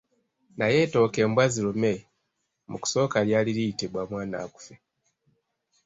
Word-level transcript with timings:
Naye 0.57 0.77
ettooke 0.85 1.19
mbwazirume 1.29 1.93
mu 2.69 2.77
kusooka 2.81 3.17
lyali 3.27 3.51
liyitibwa 3.57 4.01
mwanaakufe. 4.09 4.73